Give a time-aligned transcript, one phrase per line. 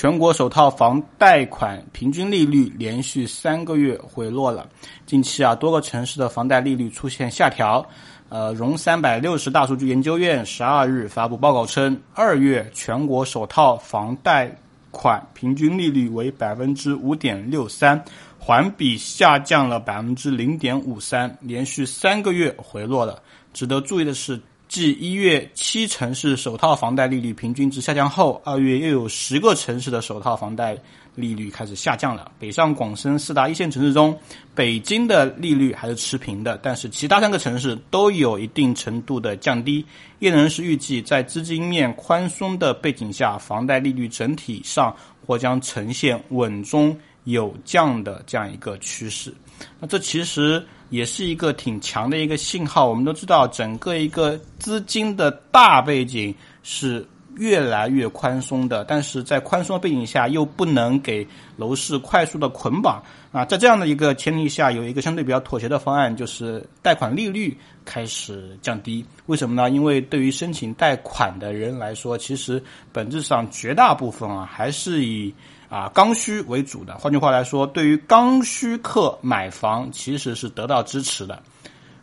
[0.00, 4.64] 全国首套房贷款平均利率连续三个月回落了。
[5.06, 7.84] 近期啊，多个城市的房贷利率出现下调。
[8.28, 14.56] 呃，融三百六十大数据研究院十二日发布报告称，二月全国首套房贷
[14.92, 18.00] 款平均利率为百分之五点六三，
[18.38, 23.20] 环比下降了百分之零点五三，连续三个月回落了。
[23.52, 24.40] 值得注意的是。
[24.68, 30.76] 继一月七城市首套房贷利率平均值下降后，二月又有十个城市的首套房贷
[31.14, 32.30] 利率开始下降了。
[32.38, 34.14] 北上广深四大一线城市中，
[34.54, 39.82] 北京的利率还是持平的，但是其他三个城市都有一定程度的降低。
[40.18, 44.94] 业内人士预计，在资金面宽松的背景下，房贷利率整体上
[45.26, 46.94] 或将呈现稳中
[47.32, 49.32] 有降的这样一个趋势。
[49.80, 50.64] 那这其实。
[50.90, 52.88] 也是一个挺强的一个信号。
[52.88, 57.06] 我们都知道，整个一个资金的大背景是
[57.38, 63.02] 越来越宽松的，但是在宽松的背景下，又不能给楼市快速的捆绑
[63.32, 63.44] 啊。
[63.44, 69.04] 在这样的一个前提下，有一个相对比较妥协的方案，就是贷款利率开始降低。
[69.26, 69.70] 为什么呢？
[69.70, 72.62] 因为对于申请贷款的人来说，其实
[72.92, 75.34] 本质上绝大部分啊，还是以。
[75.68, 81.42] 啊，刚需为主的，换句话来说，对于刚需客买房其实是得到支持的，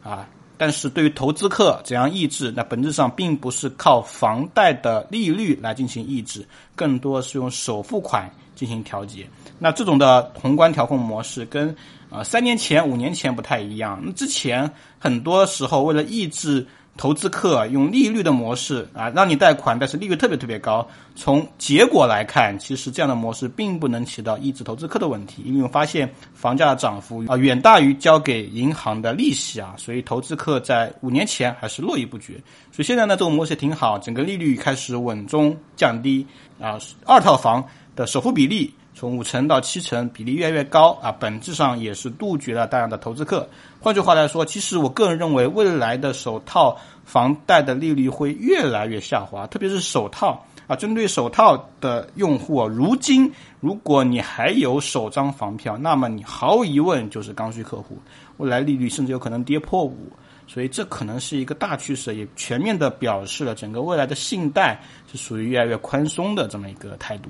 [0.04, 9.28] 啊，但是对于投资客怎样抑制，那本质上并不是靠房贷的利率来进行抑制，更多是用首付款进行调节。
[9.59, 11.75] 那这种的宏观调控模式跟
[12.09, 14.02] 啊三年前、五年前不太一样。
[14.03, 16.66] 那之前很多时候为了抑制。
[16.98, 20.88] 投资客用利率的模式啊，让你贷款，但是利率特别特别高。
[21.14, 32.34] 从结果来看，其实这样的模式并不能起到抑制投资客的问题，因为我发现房价的涨幅啊远大于交给银行的利息啊，所以投资客在五年前还是络绎不绝。
[32.72, 36.26] 所以现在呢，这种模式挺好，整个利率开始稳中降低
[36.59, 37.64] 啊，二套房
[37.96, 38.74] 的首付比例。
[38.96, 43.46] 从五成到七成，比例越来越高啊，本质上也是杜绝了大量的投资客。
[43.82, 57.98] 换句话来说，其实我个人认为，未来的首套房贷的利率会越来越下滑，特别是首套啊，针对首套的用户，啊如今如果你还有首张房票，那么你毫无疑问就是刚需客户，
[58.38, 60.09] 未来利率甚至有可能跌破五，
[60.48, 64.81] 所以这可能是一个大趋势，也全面的表示了整个未来的信贷
[65.12, 67.30] 是属于越来越宽松的这么一个态度。